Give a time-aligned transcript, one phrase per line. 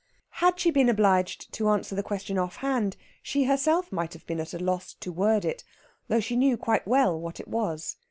[0.39, 4.39] Had she been obliged to answer the question off hand she herself might have been
[4.39, 5.63] at a loss to word it,
[6.07, 7.97] though she knew quite well what it was.